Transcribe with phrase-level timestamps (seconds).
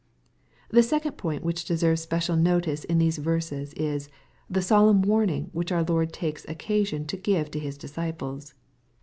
[0.69, 4.09] The second point which deserves special notice in these verses is,
[4.49, 8.55] the solemn warning which our Lord takes occa sion to give to His disciples.